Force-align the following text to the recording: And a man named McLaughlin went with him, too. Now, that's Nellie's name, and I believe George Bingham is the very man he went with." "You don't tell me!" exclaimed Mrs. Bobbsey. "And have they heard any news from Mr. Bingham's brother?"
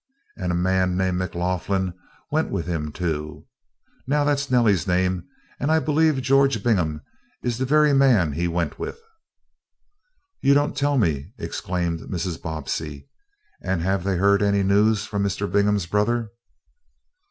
And 0.35 0.51
a 0.51 0.55
man 0.55 0.97
named 0.97 1.19
McLaughlin 1.19 1.93
went 2.31 2.49
with 2.49 2.65
him, 2.65 2.91
too. 2.91 3.45
Now, 4.07 4.23
that's 4.23 4.49
Nellie's 4.49 4.87
name, 4.87 5.27
and 5.59 5.71
I 5.71 5.77
believe 5.77 6.23
George 6.23 6.63
Bingham 6.63 7.03
is 7.43 7.59
the 7.59 7.65
very 7.65 7.93
man 7.93 8.31
he 8.31 8.47
went 8.47 8.79
with." 8.79 8.99
"You 10.41 10.55
don't 10.55 10.75
tell 10.75 10.97
me!" 10.97 11.33
exclaimed 11.37 11.99
Mrs. 11.99 12.41
Bobbsey. 12.41 13.09
"And 13.61 13.83
have 13.83 14.03
they 14.03 14.17
heard 14.17 14.41
any 14.41 14.63
news 14.63 15.05
from 15.05 15.21
Mr. 15.21 15.45
Bingham's 15.51 15.85
brother?" 15.85 16.31